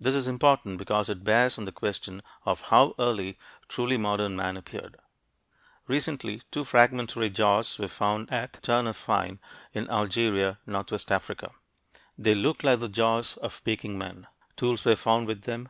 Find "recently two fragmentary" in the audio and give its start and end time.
5.86-7.28